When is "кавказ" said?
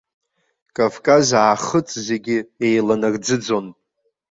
0.75-1.27